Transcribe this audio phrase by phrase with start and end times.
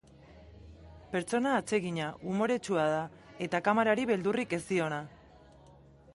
[1.11, 3.05] Pertsona atsegina, umoretsua da,
[3.49, 5.03] eta kamarari beldurrik ez diona.